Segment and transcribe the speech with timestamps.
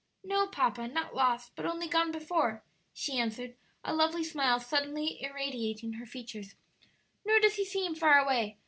[0.23, 3.53] "No, papa, not lost, but only gone before," she answered,
[3.85, 6.55] a lovely smile suddenly irradiating her features;
[7.23, 8.57] "nor does he seem far away.